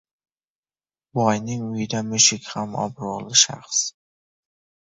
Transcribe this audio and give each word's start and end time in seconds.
•Boyning 1.15 1.67
uyida 1.67 2.01
mushuk 2.09 2.49
ham— 2.57 2.73
obro‘li 2.87 3.41
shaxs. 3.45 3.87